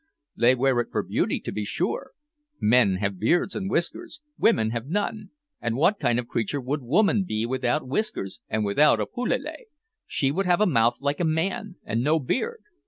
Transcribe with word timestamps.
"They 0.35 0.55
wear 0.55 0.79
it 0.79 0.87
for 0.91 1.03
beauty, 1.03 1.39
to 1.41 1.51
be 1.51 1.63
sure! 1.63 2.13
Men 2.59 2.95
have 2.95 3.19
beards 3.19 3.55
and 3.55 3.69
whiskers; 3.69 4.19
women 4.35 4.71
have 4.71 4.87
none, 4.87 5.29
and 5.61 5.75
what 5.77 5.99
kind 5.99 6.17
of 6.17 6.27
creature 6.27 6.59
would 6.59 6.81
woman 6.81 7.23
be 7.23 7.45
without 7.45 7.87
whiskers, 7.87 8.41
and 8.49 8.65
without 8.65 8.99
a 8.99 9.05
pelele? 9.05 9.65
She 10.07 10.31
would 10.31 10.47
have 10.47 10.59
a 10.59 10.65
mouth 10.65 10.97
like 11.01 11.19
a 11.19 11.23
man, 11.23 11.75
and 11.83 12.01
no 12.03 12.17
beard!" 12.19 12.63